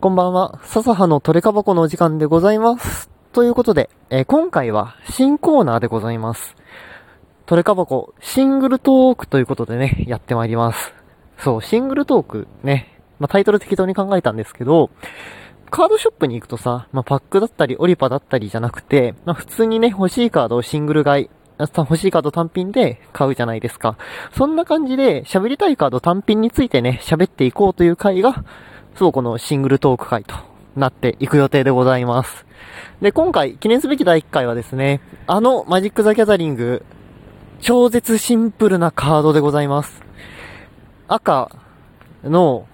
[0.00, 0.58] こんばんは。
[0.64, 3.10] 笹葉のトレカバコのお時間でございます。
[3.34, 6.56] ということで、えー今回は新コーナーでございます。
[7.44, 10.94] トレカバコシングルトークということでね、やってまいります。
[11.36, 12.98] そう、シングルトークね。
[13.18, 14.88] まあ、タイトル適当に考えたんですけど、
[15.68, 23.98] カードショップに行くとさ、まあ、パックだったり、オリパだったりじゃなくて、まあ、普通にね、欲しいカードをシングル買い、欲しいカード単品で買うじゃないですか。
[24.34, 28.46] そんな感じで、喋りたいカード単品についてね、喋っていこうという回が、
[29.00, 30.34] そうこのシングルトーク回と
[30.76, 32.44] なっていく予定でございます。
[33.00, 36.84] で、今回、記念すべき第1回はですね、あのマジック・ザ・ギャザリング、
[37.62, 40.02] 超絶シンプルなカードでございます。
[41.08, 41.50] 赤
[42.22, 42.66] の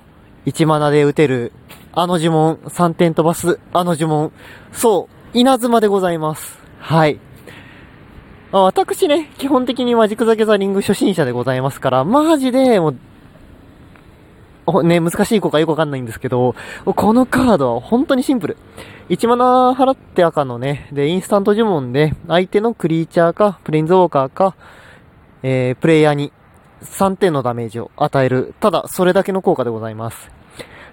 [0.46, 1.52] 1マナで打てる、
[1.92, 4.32] あの呪文、3点飛ばす、あの呪文、
[4.72, 6.58] そう、稲妻でございます。
[6.80, 7.20] はい。
[8.50, 12.96] 私ね、基本的にマジック・ザ・ギャザリング初心者でございますから、マジで、もう、
[14.82, 18.56] ね、難しい子かよくわかんないんですけど、このカードは本当にシンプル。
[19.08, 24.56] 1マナ払って赤のね、で、インスタント呪文で、相手のクリーチャーか、プレインズウォーカーか、
[25.42, 26.32] えー、プレイヤーに
[26.82, 28.54] 3点のダメージを与える。
[28.58, 30.30] ただ、それだけの効果でございます。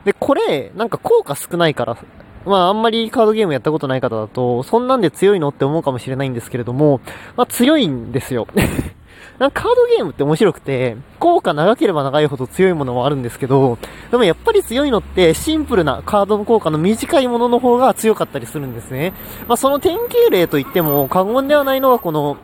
[0.05, 1.97] で、これ、なんか効果少ないから、
[2.45, 6.99] まあ、あんまりカードゲームやったことない方だと、そんなんで強いのって思うかもしれないんですけれども、
[7.35, 8.47] まあ、強いんですよ。
[9.39, 13.77] なんかカードゲームって面白くて、効果長ければ長いほど強いものもあるんですけど、
[14.11, 19.13] でもやっぱり強いのってシンプルなカードの効果の短いものの方が強かったりするんですね。
[19.47, 22.37] まあ、その典型例といっても過言ではないのがこの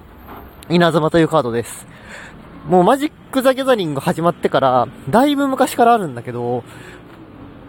[0.69, 1.87] 稲妻というカードです。
[2.67, 6.63] もうマジック・ザ・ギャザリング始まってから、だいぶ昔からあるんだけど、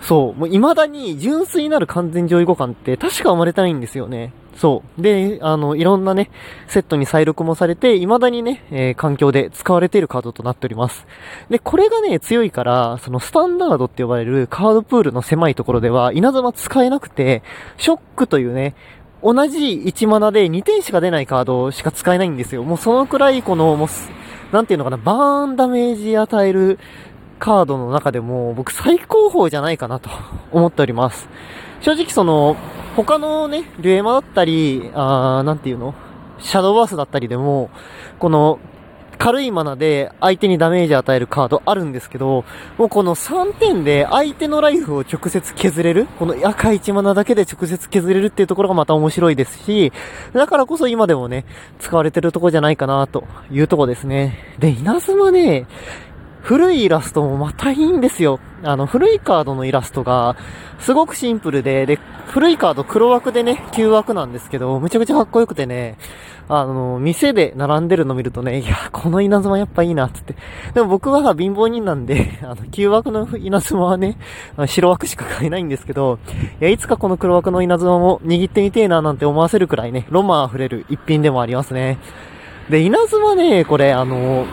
[0.03, 4.33] そう、もう未だに純粋なる完全上位互換って確か生まれてないんですよね。
[4.57, 5.03] そう。
[5.03, 6.31] で、あの、いろんなね、
[6.67, 11.07] セットに再録もされて、未だにね、えー環境で使われているカードとなっております。
[11.49, 17.43] で、これがね、強いから、そのスタンダードって呼ばれるカードプールの狭いところでは、稲妻使えなくて、
[17.79, 18.75] ショックというね、
[19.23, 22.65] 同じ1マナで2点しか出ないカードしか使えないんですよ。
[22.65, 23.89] もうそのくらいこの、もう、
[24.53, 26.79] なんていうのかな、バーンダメージ与える
[27.39, 30.11] カードの中でも、僕最高峰じゃないかなと
[30.53, 31.29] 思っております。
[31.81, 32.57] 正直その、
[32.97, 35.95] 他のね、リュエマだったり、あーなんていうの？
[36.39, 37.71] シャドーバースだったりでも、
[38.19, 38.59] この、
[39.19, 42.47] 軽いマナで相手にダメージ与えるカードあるんですけど、
[42.79, 49.93] もうこの3点で相手のライフを直接削れるこの赤1マナだけで直接削れるっていうところがまた面白いですし、
[50.33, 51.45] だからこそ今でもね、
[51.81, 54.39] 使われてるとこじゃないかなというとこですね。
[54.59, 55.67] で、稲妻ね、
[56.43, 58.41] 古いイラストもまたいいんですよ。
[58.63, 60.37] あの、古いカードのイラストが、
[60.79, 65.99] すごくシンプルで、で、古いカード黒枠でね、旧枠なんですけど、むちゃくちゃかっこよくてね、
[66.49, 70.35] あの、店で並んでるの見るとね、いや、この稲妻やっぱいいな、つって。
[70.75, 74.17] でも僕は貧乏人なんで、 あの、旧枠の稲妻はね、
[74.67, 76.19] 白枠しか買えないんですけど、
[76.61, 81.99] いや、いつかこの黒枠の稲妻も握ってみてえな、なんて思わせるくらいね、ロマン溢れる一品でもありますね。
[82.69, 84.47] で、稲妻ね、これ、あの、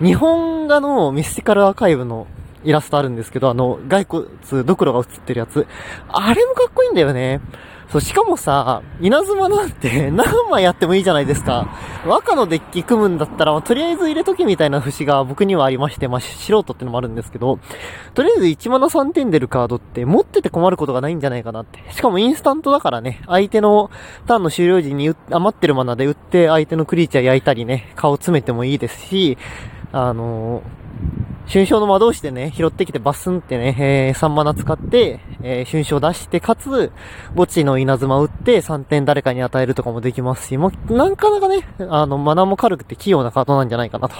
[0.00, 2.26] 日本画のミスティカルアーカイブの
[2.64, 4.26] イラストあるんですけど、あの、骸骨、
[4.64, 5.66] ドクロが映ってるやつ。
[6.08, 7.40] あれもかっこいいんだよね。
[7.90, 11.68] そう、しかもさ、稲妻なんて何枚やってもいいじゃないですか。
[12.04, 17.60] 赤のデッキ組むんだったら、まあとりあえず入れとけみたいな節が僕にはありまして、まあ、素人ってのもあるんですけど、
[18.14, 21.84] とりあえず1マナ3点出るカードって持ってて困ることがないんじゃないかなって。
[21.92, 23.90] しかもインスタントだからね、相手の
[24.26, 29.38] ターンの終了時に余ってるマナで打って相手のクリーチャー焼いたりね、顔詰めてもいいですし、
[29.96, 30.86] あのー
[31.48, 36.90] 春章の魔導士でね、拾ってきてバスンってね、えー、3マナ使って、えー、春章出して、かつ、
[37.36, 44.16] 墓地の稲妻打って3点誰かに与えるとかもできますし、もう、なかなかね、あの、マナも軽くて器用なカードなんじゃないかなと。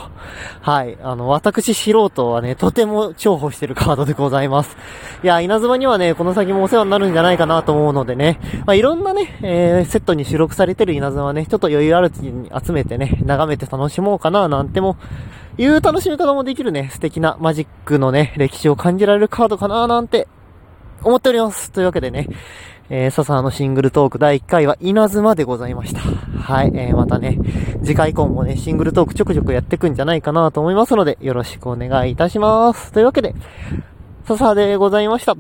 [0.60, 0.96] はい。
[1.02, 4.76] あの、私素人はね、とても重宝してるカードでございます。
[5.24, 14.96] いや、稲妻にはね、この先もお世話になるんじゃないかなと思うのでね、まあ、いろんなね、えー、セットに収録されてる稲妻はね、ちょっと余裕あるうちに集めてね、眺めて楽しもうかな、なんても、
[15.58, 20.28] いう楽しみ方もできるね、素敵なマジックのね、歴史を感じられるカードかななんて
[21.02, 21.70] 思っております。
[21.70, 22.28] というわけでね、
[22.88, 26.00] えー、笹のシングルトーク第1回は稲妻でございました。
[26.00, 27.38] はい、えー、またね、
[27.82, 32.92] 次回以降もね、シングルトークちょくちょくやってくんじゃないかなと思いますので、よろしくお願いいたします。
[32.92, 33.34] というわけで、
[34.24, 35.34] 笹でございました。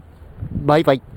[0.64, 1.15] バイバイ。